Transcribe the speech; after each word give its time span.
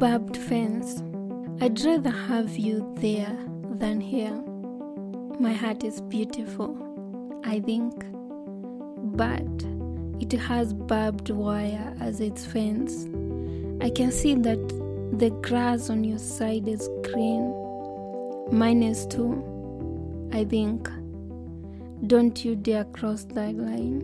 barbed 0.00 0.34
fence. 0.34 1.02
I'd 1.60 1.78
rather 1.84 2.08
have 2.08 2.56
you 2.56 2.90
there 3.00 3.36
than 3.72 4.00
here. 4.00 4.32
My 5.38 5.52
heart 5.52 5.84
is 5.84 6.00
beautiful, 6.00 6.74
I 7.44 7.60
think, 7.60 8.06
but 9.14 9.44
it 10.18 10.32
has 10.32 10.72
barbed 10.72 11.28
wire 11.28 11.94
as 12.00 12.20
its 12.20 12.46
fence. 12.46 13.04
I 13.84 13.90
can 13.90 14.10
see 14.10 14.34
that 14.36 14.68
the 15.18 15.28
grass 15.42 15.90
on 15.90 16.02
your 16.02 16.18
side 16.18 16.66
is 16.66 16.88
green. 17.02 17.54
Mine 18.50 18.82
is 18.82 19.04
too, 19.06 20.30
I 20.32 20.44
think. 20.44 20.88
Don't 22.06 22.42
you 22.42 22.56
dare 22.56 22.84
cross 22.84 23.24
that 23.34 23.54
line. 23.54 24.02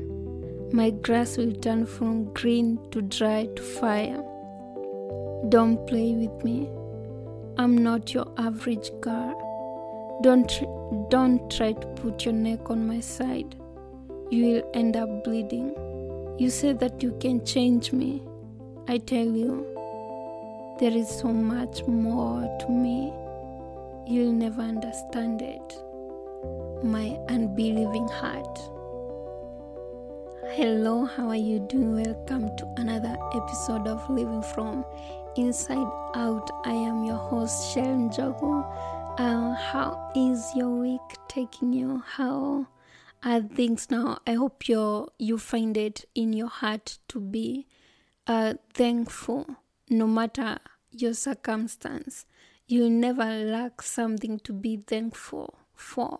My 0.75 0.91
grass 0.91 1.39
will 1.39 1.53
turn 1.53 1.87
from 1.87 2.35
green 2.35 2.79
to 2.91 3.01
dry 3.01 3.47
to 3.47 3.63
fire. 3.63 4.23
Don't 5.45 5.87
play 5.87 6.13
with 6.15 6.43
me. 6.43 6.67
I'm 7.59 7.77
not 7.77 8.15
your 8.15 8.27
average 8.39 8.91
girl. 9.03 10.19
Don't 10.23 10.49
tr- 10.49 10.65
don't 11.11 11.49
try 11.51 11.73
to 11.73 11.87
put 11.89 12.25
your 12.25 12.33
neck 12.33 12.71
on 12.71 12.87
my 12.87 13.01
side. 13.01 13.55
You 14.31 14.47
will 14.47 14.71
end 14.73 14.97
up 14.97 15.25
bleeding. 15.25 15.75
You 16.39 16.49
say 16.49 16.73
that 16.73 17.03
you 17.03 17.17
can 17.21 17.45
change 17.45 17.93
me. 17.93 18.23
I 18.89 18.97
tell 18.97 19.27
you, 19.27 19.67
there 20.81 20.91
is 20.91 21.09
so 21.09 21.29
much 21.29 21.87
more 21.87 22.41
to 22.61 22.69
me. 22.71 23.13
You'll 24.07 24.33
never 24.33 24.63
understand 24.63 25.43
it. 25.43 25.75
My 26.83 27.11
unbelieving 27.29 28.09
heart. 28.09 28.59
Hello, 30.57 31.05
how 31.05 31.29
are 31.29 31.37
you 31.37 31.59
doing? 31.59 32.03
Welcome 32.03 32.57
to 32.57 32.75
another 32.79 33.17
episode 33.35 33.87
of 33.87 34.09
Living 34.09 34.43
From 34.55 34.83
Inside 35.37 35.93
Out. 36.15 36.51
I 36.65 36.73
am 36.73 37.05
your 37.05 37.19
host, 37.19 37.75
Shelmith 37.75 38.17
Njogu. 38.17 38.65
Uh, 39.19 39.55
how 39.55 40.11
is 40.17 40.51
your 40.57 40.71
week 40.71 41.01
taking 41.29 41.75
you? 41.75 42.03
How 42.07 42.67
are 43.23 43.43
things 43.43 43.91
now? 43.91 44.19
I 44.27 44.33
hope 44.33 44.67
you 44.67 45.09
you 45.19 45.37
find 45.37 45.77
it 45.77 46.07
in 46.15 46.33
your 46.33 46.49
heart 46.49 46.99
to 47.09 47.21
be 47.21 47.67
uh, 48.27 48.55
thankful, 48.73 49.47
no 49.91 50.07
matter 50.07 50.59
your 50.91 51.13
circumstance. 51.13 52.25
You'll 52.67 52.89
never 52.89 53.27
lack 53.27 53.83
something 53.83 54.39
to 54.41 54.55
be 54.55 54.79
thankful 54.87 55.59
for. 55.75 56.19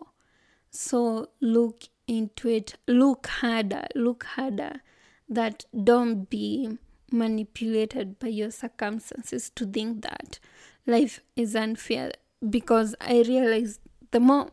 So 0.69 1.29
look 1.41 1.85
into 2.07 2.49
it. 2.49 2.75
Look 2.87 3.25
harder. 3.25 3.87
Look 3.95 4.25
harder. 4.25 4.81
That 5.27 5.65
don't 5.83 6.29
be 6.29 6.77
manipulated 7.11 8.19
by 8.19 8.27
your 8.27 8.51
circumstances 8.51 9.49
to 9.51 9.65
think 9.65 10.01
that 10.03 10.39
life 10.85 11.21
is 11.35 11.55
unfair. 11.55 12.11
Because 12.47 12.95
I 13.01 13.23
realize 13.27 13.79
the 14.11 14.19
more 14.19 14.49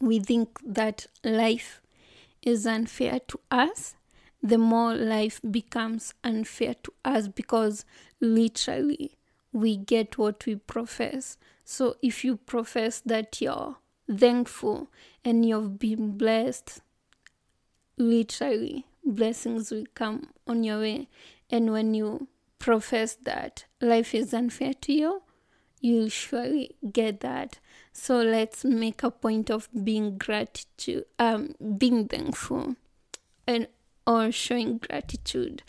we 0.00 0.20
think 0.20 0.58
that 0.64 1.06
life 1.24 1.80
is 2.42 2.66
unfair 2.66 3.20
to 3.28 3.40
us, 3.50 3.94
the 4.42 4.58
more 4.58 4.94
life 4.94 5.40
becomes 5.50 6.14
unfair 6.22 6.74
to 6.84 6.92
us 7.04 7.28
because 7.28 7.84
literally 8.20 9.16
we 9.52 9.76
get 9.76 10.16
what 10.16 10.46
we 10.46 10.54
profess. 10.54 11.36
So 11.64 11.96
if 12.02 12.24
you 12.24 12.36
profess 12.36 13.00
that 13.00 13.40
you're 13.40 13.76
thankful 14.10 14.88
and 15.24 15.44
you've 15.44 15.78
been 15.78 16.16
blessed, 16.16 16.80
literally 17.96 18.86
blessings 19.04 19.70
will 19.70 19.86
come 19.94 20.28
on 20.46 20.64
your 20.64 20.80
way. 20.80 21.08
And 21.50 21.72
when 21.72 21.94
you 21.94 22.28
profess 22.58 23.16
that 23.22 23.64
life 23.80 24.14
is 24.14 24.34
unfair 24.34 24.74
to 24.82 24.92
you, 24.92 25.22
you'll 25.80 26.08
surely 26.08 26.76
get 26.92 27.20
that. 27.20 27.58
So 27.92 28.20
let's 28.20 28.64
make 28.64 29.02
a 29.02 29.10
point 29.10 29.50
of 29.50 29.68
being 29.84 30.18
gratitude, 30.18 31.04
um, 31.18 31.54
being 31.78 32.08
thankful, 32.08 32.76
and 33.46 33.68
or 34.06 34.32
showing 34.32 34.78
gratitude. 34.78 35.62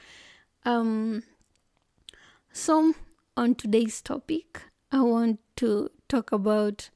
Um, 0.65 1.23
so 2.51 2.93
on 3.37 3.55
today's 3.55 4.01
topic, 4.01 4.61
I 4.91 5.01
want 5.01 5.39
to 5.57 5.91
talk 6.07 6.31
about 6.31 6.89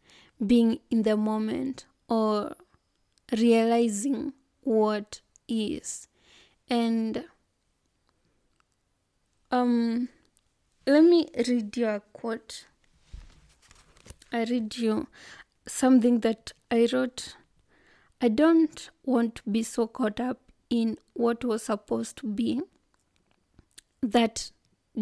being 0.46 0.80
in 0.90 1.04
the 1.04 1.16
moment 1.16 1.86
or 2.10 2.56
realizing 3.32 4.34
what 4.62 5.22
is, 5.48 6.08
and 6.70 7.26
um, 9.54 10.10
let 10.88 11.04
me 11.04 11.28
read 11.48 11.78
you 11.78 11.88
a 11.88 12.02
quote. 12.12 12.66
I 14.32 14.46
read 14.46 14.76
you 14.78 15.08
something 15.68 16.22
that 16.22 16.54
I 16.72 16.88
wrote. 16.92 17.36
I 18.20 18.30
don't 18.30 18.90
want 19.06 19.36
to 19.36 19.50
be 19.50 19.62
so 19.62 19.86
caught 19.86 20.20
up 20.20 20.40
in 20.72 20.98
what 21.14 21.46
was 21.46 21.64
supposed 21.64 22.18
to 22.18 22.28
be 22.28 22.62
that 24.02 24.52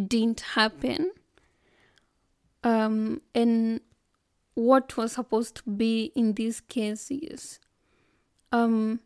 didn't 0.07 0.41
happen. 0.41 1.11
Um, 2.63 3.21
and 3.33 3.79
what 4.53 4.97
was 4.97 5.13
supposed 5.13 5.55
to 5.55 5.69
be 5.69 6.11
in 6.13 6.33
these 6.33 6.59
cases. 6.59 7.61
Um, 8.51 8.99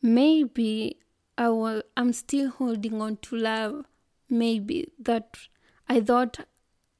maybe 0.00 0.98
I 1.36 1.48
will, 1.48 1.82
I'm 1.96 2.12
still 2.12 2.50
holding 2.50 3.02
on 3.02 3.16
to 3.22 3.36
love. 3.36 3.84
Maybe 4.28 4.88
that 4.98 5.36
I 5.88 6.00
thought 6.00 6.46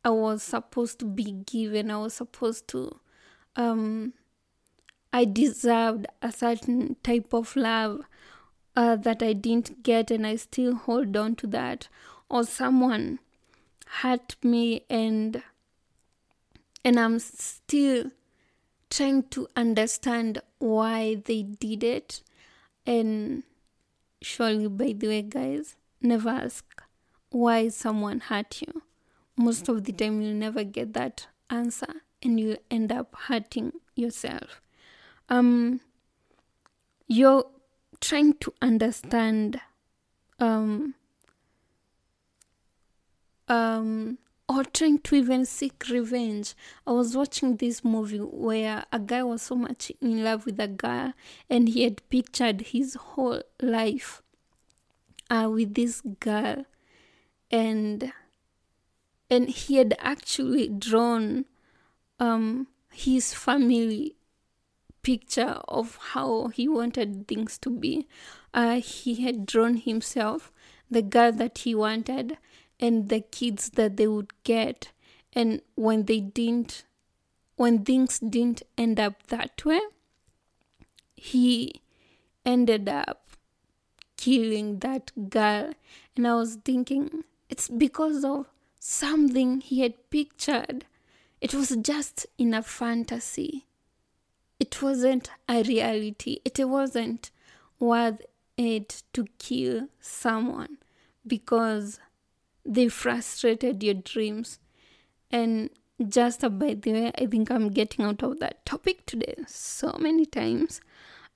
I 0.05 0.11
was 0.11 0.43
supposed 0.43 0.99
to 1.01 1.05
be 1.07 1.33
given. 1.33 1.91
I 1.91 1.99
was 1.99 2.15
supposed 2.15 2.69
to, 2.69 3.01
um, 3.57 4.15
I 5.13 5.25
deserved 5.25 6.07
a 6.21 6.33
certain 6.33 6.97
type 7.03 7.33
of 7.33 7.55
love 7.57 8.03
uh, 8.75 8.97
that 8.97 9.23
I 9.23 9.33
didn't 9.33 9.83
get, 9.83 10.11
and 10.11 10.27
I 10.27 10.37
still 10.37 10.75
hold 10.75 11.17
on 11.17 11.37
to 11.37 11.47
that. 11.49 11.89
Or 12.29 12.45
someone 12.45 13.19
hurt 13.87 14.37
me, 14.43 14.85
and 14.89 15.43
and 16.85 16.99
I'm 16.99 17.19
still 17.19 18.11
trying 18.91 19.25
to 19.31 19.49
understand 19.57 20.43
why 20.59 21.23
they 21.25 21.43
did 21.43 21.85
it. 21.85 22.23
And 22.85 23.45
surely, 24.21 24.69
by 24.69 24.95
the 24.97 25.09
way, 25.09 25.23
guys, 25.23 25.77
never 26.01 26.31
ask 26.31 26.65
why 27.33 27.69
someone 27.69 28.21
hurt 28.21 28.61
you. 28.63 28.83
Most 29.37 29.69
of 29.69 29.85
the 29.85 29.93
time 29.93 30.21
you'll 30.21 30.35
never 30.35 30.65
get 30.65 30.93
that 30.93 31.27
answer 31.51 32.03
and 32.23 32.39
you'll 32.39 32.59
end 32.71 32.93
up 32.93 33.15
hurting 33.27 33.73
yourself. 33.97 34.61
Um 35.29 35.81
you're 37.07 37.47
trying 38.01 38.35
to 38.35 38.53
understand 38.61 39.61
um 40.39 40.95
um 43.49 44.19
or 44.49 44.65
trying 44.65 44.99
to 44.99 45.15
even 45.15 45.47
seek 45.47 45.89
revenge. 45.89 46.55
I 46.87 46.93
was 46.93 47.17
watching 47.17 47.57
this 47.57 47.85
movie 47.85 48.19
where 48.19 48.85
a 48.93 48.99
guy 48.99 49.23
was 49.23 49.43
so 49.43 49.55
much 49.55 49.91
in 50.01 50.23
love 50.25 50.45
with 50.45 50.61
a 50.61 50.69
girl 50.69 51.15
and 51.49 51.69
he 51.69 51.85
had 51.85 52.07
pictured 52.11 52.61
his 52.61 52.95
whole 52.95 53.43
life 53.61 54.23
uh, 55.31 55.49
with 55.51 55.75
this 55.75 56.03
girl 56.21 56.67
and 57.53 58.13
and 59.31 59.49
he 59.49 59.77
had 59.77 59.95
actually 59.99 60.69
drawn 60.69 61.45
um, 62.19 62.67
his 62.93 63.33
family 63.33 64.17
picture 65.03 65.61
of 65.69 65.99
how 66.13 66.49
he 66.49 66.69
wanted 66.69 67.27
things 67.27 67.59
to 67.59 67.71
be. 67.71 68.07
Uh, 68.55 68.81
he 68.81 69.23
had 69.23 69.47
drawn 69.47 69.77
himself, 69.77 70.53
the 70.91 71.03
girl 71.03 71.33
that 71.33 71.59
he 71.59 71.75
wanted, 71.75 72.37
and 72.79 73.09
the 73.09 73.21
kids 73.21 73.71
that 73.71 73.97
they 73.97 74.07
would 74.07 74.33
get. 74.45 74.93
And 75.33 75.63
when 75.75 76.05
they 76.05 76.21
didn't, 76.21 76.85
when 77.57 77.85
things 77.85 78.19
didn't 78.19 78.63
end 78.77 79.01
up 79.01 79.23
that 79.29 79.65
way, 79.65 79.81
he 81.17 81.81
ended 82.45 82.89
up 82.89 83.31
killing 84.17 84.81
that 84.81 85.11
girl. 85.31 85.73
And 86.15 86.27
I 86.27 86.35
was 86.35 86.57
thinking, 86.57 87.25
it's 87.53 87.69
because 87.69 88.25
of 88.25 88.47
something 88.81 89.61
he 89.61 89.83
had 89.83 90.09
pictured. 90.09 90.87
It 91.39 91.53
was 91.53 91.77
just 91.83 92.27
in 92.39 92.55
a 92.55 92.63
fantasy. 92.63 93.67
It 94.59 94.81
wasn't 94.81 95.29
a 95.47 95.63
reality. 95.63 96.41
It 96.47 96.67
wasn't 96.67 97.31
worth 97.79 98.23
it 98.57 99.03
to 99.13 99.27
kill 99.39 99.89
someone 100.01 100.79
because 101.27 102.01
they 102.65 102.89
frustrated 102.89 103.83
your 103.83 104.01
dreams. 104.13 104.59
And 105.31 105.69
just 106.09 106.41
by 106.41 106.73
the 106.73 106.93
way, 106.93 107.13
I 107.19 107.27
think 107.27 107.51
I'm 107.51 107.69
getting 107.69 108.07
out 108.07 108.23
of 108.23 108.39
that 108.39 108.65
topic 108.65 109.05
today 109.05 109.35
so 109.47 109.99
many 110.01 110.25
times. 110.25 110.81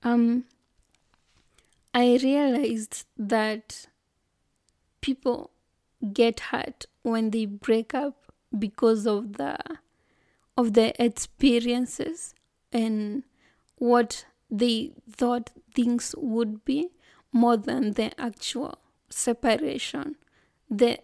Um, 0.01 0.45
I 1.93 2.17
realized 2.23 3.05
that 3.19 3.85
people 5.01 5.51
get 6.13 6.39
hurt 6.39 6.85
when 7.01 7.31
they 7.31 7.45
break 7.45 7.93
up 7.93 8.31
because 8.57 9.05
of 9.05 9.33
the 9.33 9.57
of 10.57 10.73
the 10.73 10.91
experiences 11.03 12.33
and 12.71 13.23
what 13.77 14.25
they 14.49 14.91
thought 15.09 15.51
things 15.75 16.15
would 16.17 16.65
be 16.65 16.89
more 17.31 17.57
than 17.57 17.93
the 17.93 18.19
actual 18.19 18.79
separation. 19.09 20.15
The 20.69 20.99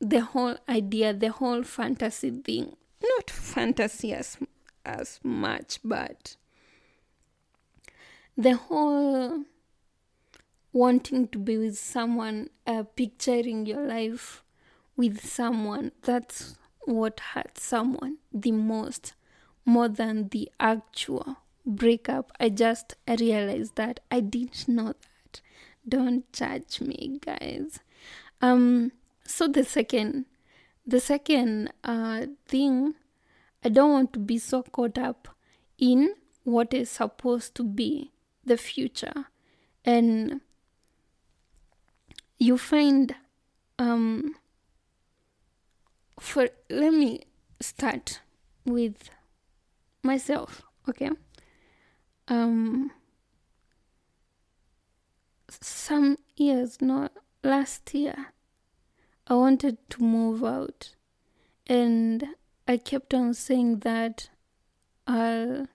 the 0.00 0.20
whole 0.20 0.56
idea 0.68 1.12
the 1.14 1.30
whole 1.32 1.62
fantasy 1.62 2.30
thing 2.30 2.76
not 3.02 3.30
fantasy 3.30 4.12
as 4.12 4.36
as 4.84 5.18
much 5.22 5.78
but 5.82 6.36
the 8.36 8.56
whole 8.56 9.44
wanting 10.76 11.26
to 11.28 11.38
be 11.38 11.56
with 11.56 11.78
someone 11.78 12.50
uh, 12.66 12.82
picturing 12.82 13.64
your 13.66 13.86
life 13.86 14.42
with 14.96 15.24
someone. 15.26 15.92
That's 16.02 16.56
what 16.84 17.20
hurts 17.32 17.62
someone 17.62 18.18
the 18.32 18.52
most 18.52 19.14
more 19.64 19.88
than 19.88 20.28
the 20.28 20.50
actual 20.60 21.36
breakup. 21.64 22.30
I 22.38 22.50
just 22.50 22.94
realized 23.08 23.76
that. 23.76 24.00
I 24.10 24.20
didn't 24.20 24.68
know 24.68 24.92
that. 24.92 25.40
Don't 25.88 26.30
judge 26.32 26.80
me 26.80 27.20
guys. 27.20 27.80
Um 28.42 28.92
so 29.24 29.48
the 29.48 29.64
second 29.64 30.26
the 30.86 31.00
second 31.00 31.72
uh 31.82 32.26
thing 32.46 32.94
i 33.64 33.68
don't 33.68 33.90
want 33.90 34.12
to 34.12 34.20
be 34.20 34.38
so 34.38 34.62
caught 34.62 34.98
up 34.98 35.26
in 35.78 36.14
what 36.44 36.72
is 36.72 36.88
supposed 36.88 37.56
to 37.56 37.64
be 37.64 38.12
the 38.44 38.56
future. 38.56 39.26
And 39.84 40.40
you 42.38 42.58
find 42.58 43.14
um 43.78 44.34
for 46.18 46.48
let 46.70 46.92
me 46.92 47.22
start 47.60 48.20
with 48.64 49.10
myself 50.02 50.62
okay? 50.88 51.10
Um 52.28 52.90
some 55.48 56.16
years 56.36 56.80
not 56.80 57.12
last 57.42 57.94
year 57.94 58.32
i 59.28 59.34
wanted 59.34 59.78
to 59.88 60.02
move 60.02 60.44
out 60.44 60.94
and 61.66 62.26
i 62.66 62.76
kept 62.76 63.14
on 63.14 63.32
saying 63.32 63.78
that 63.80 64.28
i'll 65.06 65.66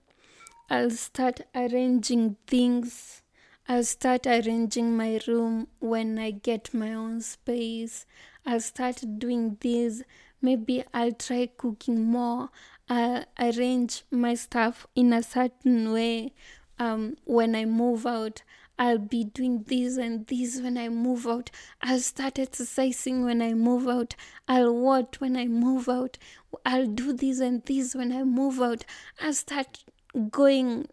i'll 0.68 0.90
start 0.90 1.40
arranging 1.54 2.36
things 2.46 3.21
i'll 3.68 3.84
start 3.84 4.26
arranging 4.26 4.96
my 4.96 5.20
room 5.26 5.66
when 5.78 6.18
i 6.18 6.30
get 6.30 6.72
my 6.74 6.92
own 6.92 7.20
space 7.20 8.06
i'll 8.46 8.60
start 8.60 9.02
doing 9.18 9.56
this 9.60 10.02
maybe 10.40 10.84
i'll 10.92 11.12
try 11.12 11.48
cooking 11.56 12.02
more 12.04 12.48
i'll 12.88 13.24
arrange 13.38 14.02
my 14.10 14.34
stuff 14.34 14.86
in 14.94 15.12
a 15.12 15.22
certain 15.22 15.92
way 15.92 16.32
um, 16.78 17.16
when 17.24 17.54
i 17.54 17.64
move 17.64 18.06
out 18.06 18.42
I'll 18.78 18.98
be 18.98 19.22
doing 19.24 19.64
this 19.68 19.96
and 19.96 20.26
this 20.26 20.60
when 20.60 20.76
I 20.76 20.88
move 20.88 21.26
out. 21.26 21.50
I'll 21.82 22.00
start 22.00 22.38
exercising 22.38 23.24
when 23.24 23.40
I 23.40 23.54
move 23.54 23.86
out. 23.86 24.16
I'll 24.48 24.74
what 24.74 25.20
when 25.20 25.36
I 25.36 25.46
move 25.46 25.88
out. 25.88 26.18
I'll 26.64 26.86
do 26.86 27.12
this 27.12 27.38
and 27.38 27.62
this 27.64 27.94
when 27.94 28.12
I 28.12 28.24
move 28.24 28.60
out. 28.60 28.84
I'll 29.20 29.34
start 29.34 29.84
going 30.30 30.88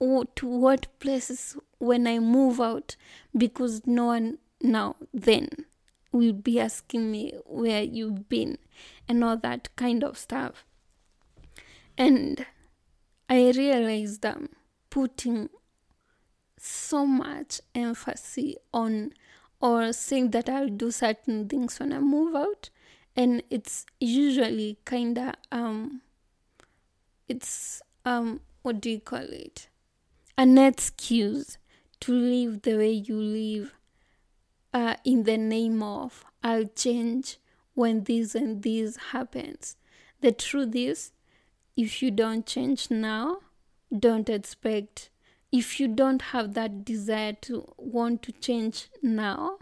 to 0.00 0.46
what 0.46 0.86
places 0.98 1.56
when 1.78 2.06
I 2.06 2.18
move 2.18 2.60
out 2.60 2.96
because 3.36 3.86
no 3.86 4.06
one 4.06 4.38
now 4.62 4.96
then 5.12 5.48
will 6.10 6.32
be 6.32 6.58
asking 6.58 7.10
me 7.10 7.34
where 7.44 7.82
you've 7.82 8.28
been 8.28 8.58
and 9.06 9.22
all 9.22 9.36
that 9.36 9.74
kind 9.76 10.02
of 10.02 10.16
stuff. 10.16 10.64
And 11.98 12.46
I 13.28 13.50
realized 13.50 14.22
that 14.22 14.38
putting 14.88 15.50
so 16.58 17.06
much 17.06 17.60
emphasis 17.74 18.54
on 18.72 19.12
or 19.60 19.92
saying 19.92 20.30
that 20.30 20.48
I'll 20.48 20.68
do 20.68 20.90
certain 20.90 21.48
things 21.48 21.78
when 21.78 21.92
I 21.92 22.00
move 22.00 22.34
out 22.34 22.70
and 23.14 23.42
it's 23.50 23.84
usually 23.98 24.78
kinda 24.84 25.34
um 25.52 26.02
it's 27.28 27.82
um 28.04 28.40
what 28.62 28.80
do 28.80 28.90
you 28.90 29.00
call 29.00 29.20
it? 29.20 29.68
An 30.40 30.56
excuse 30.56 31.58
to 32.00 32.12
live 32.14 32.62
the 32.62 32.78
way 32.78 32.92
you 32.92 33.14
live 33.14 33.74
uh, 34.72 34.94
in 35.04 35.24
the 35.24 35.36
name 35.36 35.82
of 35.82 36.24
I'll 36.42 36.64
change 36.64 37.36
when 37.74 38.04
this 38.04 38.34
and 38.34 38.62
this 38.62 38.96
happens. 39.12 39.76
The 40.22 40.32
truth 40.32 40.74
is, 40.74 41.12
if 41.76 42.02
you 42.02 42.10
don't 42.10 42.46
change 42.46 42.90
now, 42.90 43.40
don't 43.94 44.30
expect 44.30 45.10
if 45.52 45.78
you 45.78 45.88
don't 45.88 46.22
have 46.22 46.54
that 46.54 46.86
desire 46.86 47.34
to 47.42 47.74
want 47.76 48.22
to 48.22 48.32
change 48.32 48.88
now, 49.02 49.58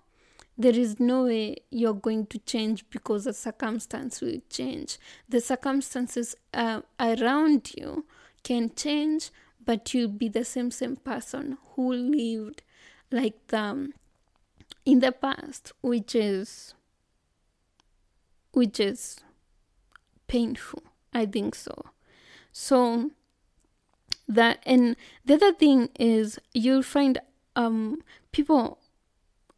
there 0.56 0.78
is 0.78 1.00
no 1.00 1.24
way 1.24 1.56
you're 1.70 1.92
going 1.92 2.26
to 2.26 2.38
change 2.38 2.88
because 2.88 3.24
the 3.24 3.32
circumstance 3.32 4.20
will 4.20 4.40
change. 4.48 4.98
The 5.28 5.40
circumstances 5.40 6.36
uh, 6.54 6.82
around 7.00 7.72
you 7.76 8.06
can 8.44 8.72
change, 8.76 9.30
but 9.68 9.92
you'll 9.92 10.08
be 10.08 10.30
the 10.30 10.46
same 10.46 10.70
same 10.70 10.96
person 10.96 11.58
who 11.72 11.92
lived 11.92 12.62
like 13.12 13.48
them 13.48 13.92
in 14.86 15.00
the 15.00 15.12
past, 15.12 15.72
which 15.82 16.14
is 16.14 16.74
which 18.52 18.80
is 18.80 19.20
painful. 20.26 20.82
I 21.12 21.26
think 21.26 21.54
so. 21.54 21.74
So 22.50 23.10
that 24.26 24.62
and 24.64 24.96
the 25.26 25.34
other 25.34 25.52
thing 25.52 25.90
is 26.00 26.38
you'll 26.54 26.82
find 26.82 27.20
um 27.54 28.02
people 28.32 28.78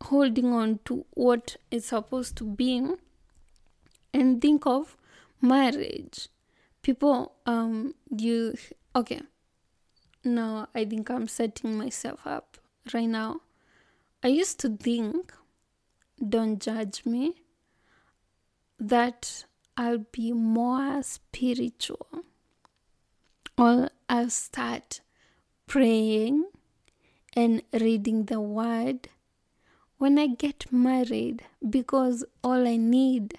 holding 0.02 0.52
on 0.52 0.80
to 0.86 1.04
what 1.14 1.56
is 1.70 1.84
supposed 1.84 2.34
to 2.38 2.44
be 2.44 2.84
and 4.12 4.42
think 4.42 4.66
of 4.66 4.96
marriage 5.40 6.28
people 6.82 7.32
um 7.46 7.94
you 8.16 8.54
okay 8.96 9.20
now 10.25 10.69
i 10.75 10.84
think 10.84 11.11
i'm 11.11 11.26
setting 11.28 11.76
myself 11.76 12.20
up 12.26 12.58
right 12.94 13.08
now. 13.08 13.40
I 14.22 14.28
used 14.28 14.58
to 14.61 14.76
think 14.76 15.32
don't 16.26 16.61
judge 16.61 17.06
me 17.06 17.43
that 18.78 19.44
i'll 19.76 20.05
be 20.12 20.32
more 20.32 21.03
spiritual. 21.03 22.06
Or 23.56 23.91
I'll 24.08 24.31
start 24.31 25.00
praying 25.67 26.44
and 27.36 27.62
reading 27.72 28.24
the 28.24 28.41
word 28.41 29.08
when 29.98 30.19
I 30.19 30.29
get 30.29 30.72
married 30.72 31.44
because 31.69 32.24
all 32.43 32.67
I 32.67 32.77
need 32.77 33.39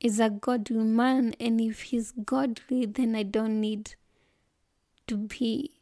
is 0.00 0.18
a 0.18 0.28
godly 0.28 0.78
man, 0.78 1.34
and 1.38 1.60
if 1.60 1.82
he's 1.82 2.10
godly, 2.10 2.86
then 2.86 3.14
I 3.14 3.22
don't 3.22 3.60
need 3.60 3.94
to 5.06 5.16
be 5.16 5.79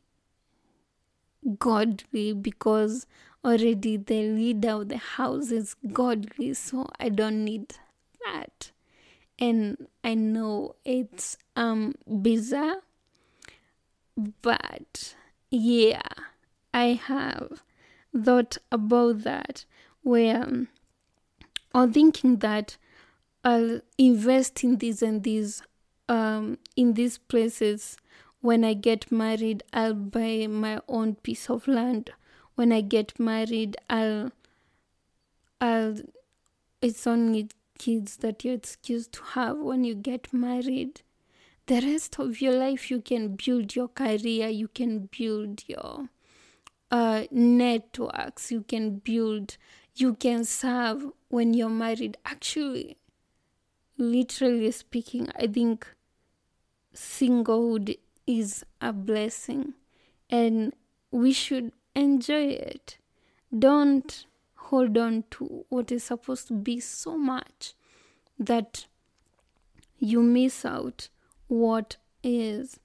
godly 1.59 2.33
because 2.33 3.07
already 3.45 3.97
the 3.97 4.29
leader 4.29 4.71
of 4.71 4.89
the 4.89 4.99
house 4.99 5.51
is 5.51 5.75
godly, 5.93 6.55
so 6.55 6.89
I 6.99 7.09
don't 7.09 7.45
need 7.45 7.75
that. 8.25 8.73
And 9.39 9.87
I 10.03 10.15
know 10.15 10.75
it's 10.85 11.37
um 11.57 11.95
bizarre 12.07 12.83
but 14.43 15.15
yeah, 15.51 16.03
I 16.75 17.01
have 17.05 17.63
thought 18.17 18.59
about 18.73 19.23
that 19.23 19.65
where 20.03 20.43
um, 20.43 20.69
or 21.75 21.87
thinking 21.87 22.39
that 22.39 22.77
I'll 23.45 23.81
invest 23.97 24.65
in 24.65 24.79
this 24.79 25.03
and 25.03 25.23
this 25.23 25.63
um, 26.09 26.59
in 26.75 26.95
these 26.95 27.19
places 27.19 27.97
when 28.41 28.65
I 28.65 28.75
get 28.75 29.11
married 29.11 29.63
I'll 29.73 29.95
buy 29.95 30.47
my 30.49 30.81
own 30.89 31.17
piece 31.17 31.51
of 31.51 31.67
land. 31.69 32.11
When 32.55 32.73
I 32.73 32.81
get 32.81 33.19
married 33.19 33.77
I'll 33.89 34.33
I'll 35.61 35.97
it's 36.81 37.07
only 37.07 37.49
kids 37.79 38.17
that 38.19 38.45
you're 38.45 38.55
excused 38.55 39.13
to 39.13 39.23
have 39.35 39.59
when 39.59 39.85
you 39.85 39.95
get 39.95 40.33
married. 40.33 41.03
The 41.67 41.81
rest 41.81 42.19
of 42.19 42.41
your 42.41 42.55
life 42.55 42.91
you 42.91 43.01
can 43.01 43.37
build 43.37 43.77
your 43.77 43.89
career 43.89 44.49
you 44.49 44.69
can 44.69 45.09
build 45.17 45.65
your 45.67 46.09
uh, 46.91 47.25
networks 47.31 48.51
you 48.51 48.63
can 48.63 48.99
build 48.99 49.57
you 49.95 50.15
can 50.15 50.45
serve 50.45 51.07
when 51.29 51.55
you're 51.55 51.69
married. 51.69 52.17
Actually 52.25 52.97
literally 53.99 54.71
speaking 54.71 55.29
i 55.37 55.47
think 55.47 55.87
singlehood 56.95 57.99
is 58.29 58.65
a 58.81 58.93
blessing 58.93 59.75
and 60.31 60.73
we 61.11 61.33
should 61.33 61.73
enjoy 61.97 62.45
it 62.45 62.99
don't 63.57 64.27
hold 64.55 64.99
on 64.99 65.25
to 65.31 65.65
what 65.71 65.91
is 65.91 66.05
supposed 66.05 66.47
to 66.49 66.53
be 66.53 66.79
so 66.79 67.17
much 67.17 67.73
that 68.39 68.87
you 69.99 70.23
miss 70.23 70.65
out 70.65 71.09
what 71.47 71.97
is. 72.23 72.79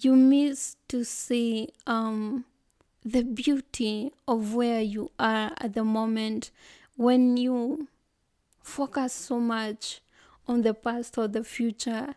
You 0.00 0.16
miss 0.16 0.76
to 0.88 1.04
see 1.04 1.68
um, 1.86 2.46
the 3.04 3.22
beauty 3.22 4.12
of 4.26 4.54
where 4.54 4.80
you 4.80 5.10
are 5.18 5.52
at 5.58 5.74
the 5.74 5.84
moment 5.84 6.50
when 6.96 7.36
you 7.36 7.88
focus 8.62 9.12
so 9.12 9.38
much 9.38 10.00
on 10.48 10.62
the 10.62 10.74
past 10.74 11.18
or 11.18 11.28
the 11.28 11.44
future 11.44 12.14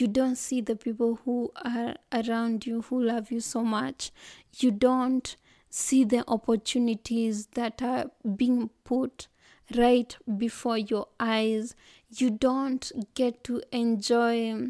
you 0.00 0.06
don't 0.06 0.36
see 0.36 0.60
the 0.60 0.76
people 0.76 1.20
who 1.24 1.52
are 1.64 1.96
around 2.12 2.66
you 2.66 2.82
who 2.82 3.02
love 3.02 3.30
you 3.30 3.40
so 3.40 3.62
much. 3.62 4.10
You 4.58 4.70
don't 4.70 5.36
see 5.70 6.04
the 6.04 6.24
opportunities 6.28 7.46
that 7.48 7.82
are 7.82 8.10
being 8.36 8.70
put 8.84 9.28
right 9.76 10.16
before 10.36 10.78
your 10.78 11.08
eyes. 11.20 11.74
You 12.16 12.30
don't 12.30 12.90
get 13.14 13.44
to 13.44 13.62
enjoy 13.72 14.68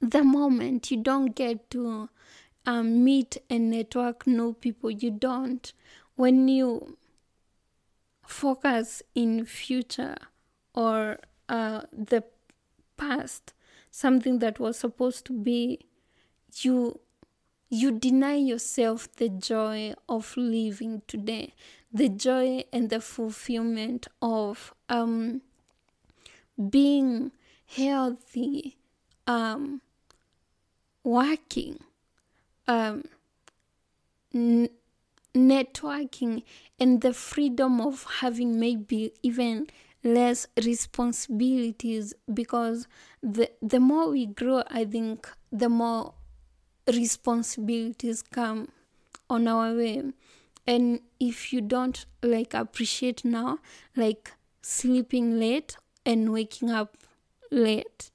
the 0.00 0.24
moment. 0.24 0.90
You 0.90 0.98
don't 0.98 1.34
get 1.34 1.70
to 1.70 2.08
um, 2.66 3.04
meet 3.04 3.36
and 3.48 3.70
network 3.70 4.26
new 4.26 4.54
people. 4.54 4.90
You 4.90 5.10
don't. 5.10 5.72
When 6.16 6.48
you 6.48 6.96
focus 8.26 9.02
in 9.14 9.44
future 9.44 10.16
or 10.74 11.18
uh, 11.48 11.82
the 11.92 12.24
past 12.96 13.52
something 13.94 14.40
that 14.40 14.58
was 14.58 14.76
supposed 14.76 15.24
to 15.24 15.32
be 15.32 15.78
you 16.62 16.98
you 17.68 17.90
deny 17.92 18.34
yourself 18.34 19.08
the 19.16 19.28
joy 19.28 19.94
of 20.08 20.36
living 20.36 21.02
today 21.06 21.54
the 21.92 22.08
joy 22.08 22.64
and 22.72 22.90
the 22.90 23.00
fulfillment 23.00 24.08
of 24.20 24.74
um, 24.88 25.40
being 26.70 27.32
healthy 27.66 28.76
um, 29.26 29.80
working 31.02 31.78
um, 32.66 33.04
n- 34.34 34.68
networking 35.34 36.42
and 36.78 37.00
the 37.00 37.12
freedom 37.12 37.80
of 37.80 38.04
having 38.20 38.58
maybe 38.58 39.12
even 39.22 39.66
less 40.04 40.46
responsibilities 40.62 42.14
because 42.32 42.86
the 43.22 43.50
the 43.62 43.80
more 43.80 44.10
we 44.10 44.26
grow 44.26 44.62
i 44.70 44.84
think 44.84 45.28
the 45.50 45.68
more 45.68 46.12
responsibilities 46.86 48.22
come 48.22 48.68
on 49.30 49.48
our 49.48 49.74
way. 49.74 50.02
And 50.66 51.00
if 51.20 51.52
you 51.52 51.60
don't 51.60 52.06
like 52.22 52.54
appreciate 52.54 53.24
now 53.24 53.58
like 53.96 54.32
sleeping 54.62 55.38
late 55.38 55.76
and 56.06 56.32
waking 56.32 56.70
up 56.70 56.96
late 57.50 58.10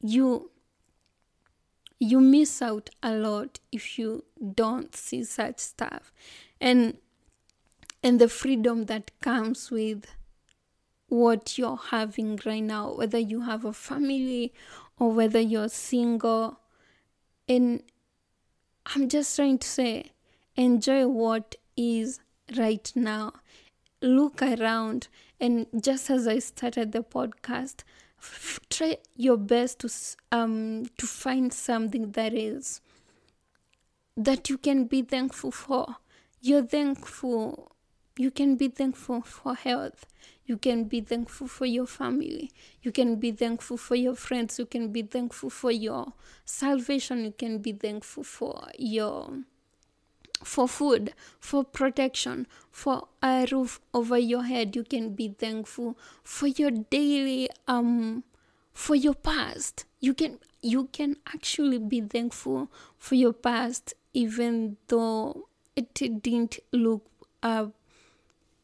you 0.00 0.50
you 1.98 2.20
miss 2.20 2.60
out 2.62 2.90
a 3.02 3.12
lot 3.14 3.60
if 3.70 3.98
you 3.98 4.24
don't 4.54 4.94
see 4.96 5.24
such 5.24 5.58
stuff. 5.58 6.12
And 6.60 6.98
and 8.02 8.20
the 8.20 8.28
freedom 8.28 8.86
that 8.86 9.12
comes 9.20 9.70
with 9.70 10.06
what 11.12 11.58
you're 11.58 11.76
having 11.76 12.40
right 12.46 12.62
now 12.62 12.90
whether 12.94 13.18
you 13.18 13.42
have 13.42 13.66
a 13.66 13.72
family 13.74 14.50
or 14.98 15.12
whether 15.12 15.40
you're 15.40 15.68
single. 15.68 16.58
And 17.46 17.82
i'm 18.86 19.08
just 19.10 19.36
trying 19.36 19.58
to 19.58 19.68
say 19.68 20.12
enjoy 20.56 21.06
what 21.06 21.56
is 21.76 22.20
right 22.56 22.90
now. 22.94 23.34
Look 24.00 24.42
around. 24.42 25.08
And 25.38 25.66
just 25.78 26.08
as 26.08 26.26
i 26.26 26.38
started 26.38 26.92
the 26.92 27.02
podcast 27.02 27.82
try 28.70 28.96
your 29.16 29.36
best 29.36 29.80
to 29.80 29.90
um 30.30 30.86
to 30.96 31.06
find 31.06 31.52
something 31.52 32.12
that 32.12 32.32
is 32.32 32.80
that 34.16 34.48
you 34.48 34.56
can 34.56 34.84
be 34.84 35.02
thankful 35.02 35.50
for. 35.50 35.96
You're 36.40 36.64
thankful 36.64 37.72
you 38.16 38.30
can 38.30 38.56
be 38.56 38.68
thankful 38.68 39.22
for 39.22 39.54
health 39.54 40.06
you 40.44 40.56
can 40.56 40.84
be 40.84 41.00
thankful 41.00 41.46
for 41.46 41.66
your 41.66 41.86
family 41.86 42.50
you 42.82 42.92
can 42.92 43.16
be 43.16 43.32
thankful 43.32 43.76
for 43.76 43.94
your 43.94 44.14
friends 44.14 44.58
you 44.58 44.66
can 44.66 44.92
be 44.92 45.02
thankful 45.02 45.48
for 45.50 45.70
your 45.70 46.12
salvation 46.44 47.24
you 47.24 47.32
can 47.32 47.58
be 47.58 47.72
thankful 47.72 48.22
for 48.24 48.68
your 48.78 49.42
for 50.44 50.68
food, 50.68 51.14
for 51.40 51.64
protection, 51.64 52.46
for 52.70 53.08
a 53.22 53.46
roof 53.50 53.80
over 53.94 54.18
your 54.18 54.44
head. 54.44 54.74
You 54.76 54.84
can 54.84 55.14
be 55.14 55.28
thankful 55.28 55.96
for 56.22 56.46
your 56.48 56.70
daily 56.70 57.48
um 57.68 58.24
for 58.72 58.94
your 58.94 59.14
past. 59.14 59.84
You 60.00 60.14
can 60.14 60.38
you 60.62 60.88
can 60.92 61.16
actually 61.26 61.78
be 61.78 62.00
thankful 62.00 62.70
for 62.98 63.14
your 63.14 63.32
past 63.32 63.94
even 64.14 64.76
though 64.88 65.48
it 65.74 65.94
didn't 65.94 66.58
look 66.72 67.06
uh, 67.42 67.66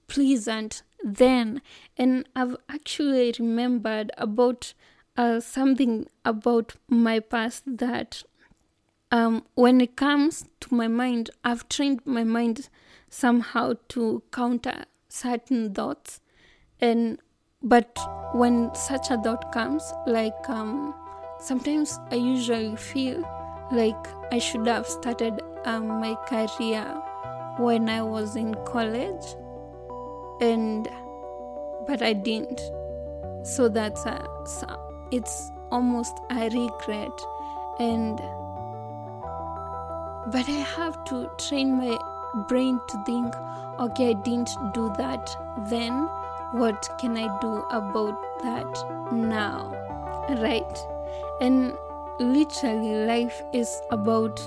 pleasant 0.08 0.82
then. 1.04 1.62
And 1.96 2.28
I've 2.34 2.56
actually 2.68 3.34
remembered 3.38 4.10
about 4.18 4.74
uh, 5.16 5.40
something 5.40 6.06
about 6.24 6.74
my 6.88 7.20
past 7.20 7.64
that 7.66 8.22
um, 9.10 9.44
when 9.54 9.80
it 9.80 9.96
comes 9.96 10.44
to 10.60 10.74
my 10.74 10.88
mind, 10.88 11.30
I've 11.44 11.68
trained 11.68 12.00
my 12.04 12.24
mind 12.24 12.68
somehow 13.08 13.74
to 13.88 14.22
counter 14.32 14.84
certain 15.08 15.72
thoughts, 15.72 16.20
and 16.80 17.18
but 17.62 17.98
when 18.34 18.74
such 18.74 19.10
a 19.10 19.16
thought 19.16 19.50
comes, 19.50 19.82
like 20.06 20.48
um, 20.48 20.94
sometimes 21.40 21.98
I 22.10 22.16
usually 22.16 22.76
feel 22.76 23.20
like 23.72 24.06
I 24.30 24.38
should 24.38 24.66
have 24.66 24.86
started 24.86 25.40
um, 25.64 25.88
my 25.88 26.14
career 26.26 26.84
when 27.58 27.88
I 27.88 28.02
was 28.02 28.36
in 28.36 28.54
college, 28.66 29.24
and 30.40 30.88
but 31.86 32.02
I 32.02 32.12
didn't. 32.12 32.60
So 33.42 33.68
that's 33.68 34.04
a, 34.04 34.28
it's 35.10 35.50
almost 35.70 36.18
a 36.30 36.48
regret, 36.50 37.18
and 37.78 38.18
but 40.32 40.48
I 40.48 40.64
have 40.76 41.02
to 41.06 41.30
train 41.38 41.76
my 41.76 41.96
brain 42.48 42.80
to 42.88 43.04
think, 43.04 43.34
okay, 43.78 44.10
I 44.10 44.12
didn't 44.12 44.50
do 44.74 44.92
that 44.98 45.30
then. 45.68 46.08
What 46.52 46.88
can 46.98 47.16
I 47.16 47.28
do 47.40 47.64
about 47.70 48.18
that 48.42 49.12
now? 49.12 49.70
Right? 50.28 50.78
And 51.40 51.74
literally, 52.20 53.06
life 53.06 53.42
is 53.52 53.80
about 53.90 54.40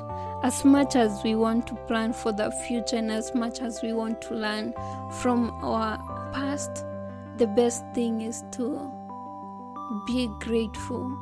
as 0.43 0.65
much 0.65 0.95
as 0.95 1.23
we 1.23 1.35
want 1.35 1.67
to 1.67 1.75
plan 1.87 2.13
for 2.13 2.31
the 2.31 2.51
future 2.67 2.97
and 2.97 3.11
as 3.11 3.33
much 3.35 3.61
as 3.61 3.81
we 3.81 3.93
want 3.93 4.21
to 4.23 4.33
learn 4.33 4.73
from 5.19 5.51
our 5.63 5.97
past, 6.33 6.85
the 7.37 7.47
best 7.47 7.83
thing 7.93 8.21
is 8.21 8.43
to 8.51 8.91
be 10.07 10.29
grateful 10.39 11.17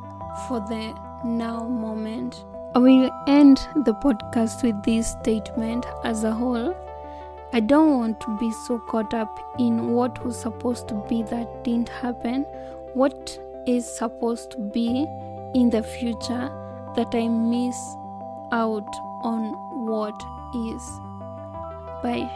for 0.48 0.60
the 0.70 0.94
now 1.26 1.68
moment 1.68 2.46
I 2.76 2.78
will 2.78 3.10
end 3.26 3.58
the 3.84 3.96
podcast 3.96 4.62
with 4.62 4.84
this 4.84 5.08
statement 5.20 5.88
as 6.04 6.24
a 6.24 6.32
whole. 6.32 6.78
I 7.52 7.62
don't 7.62 7.98
want 7.98 8.22
to 8.22 8.38
be 8.38 8.52
so 8.68 8.78
caught 8.78 9.16
up 9.16 9.40
in 9.58 9.94
what 9.94 10.24
was 10.24 10.40
supposed 10.40 10.88
to 10.90 10.94
be 11.10 11.24
that 11.24 11.64
didn't 11.64 11.90
happen, 11.90 12.44
what 12.94 13.40
is 13.66 13.92
supposed 13.92 14.52
to 14.52 14.60
be 14.60 15.08
in 15.54 15.70
the 15.70 15.84
future 15.84 16.50
that 16.96 17.14
I 17.14 17.28
miss 17.28 17.78
out 18.52 18.88
on 19.22 19.54
what 19.86 20.22
is. 20.56 21.00
By 22.04 22.30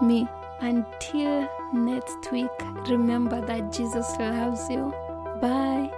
me. 0.00 0.28
Until 0.60 1.48
next 1.72 2.30
week, 2.32 2.50
remember 2.88 3.44
that 3.44 3.72
Jesus 3.72 4.16
loves 4.18 4.70
you. 4.70 4.94
Bye. 5.40 5.90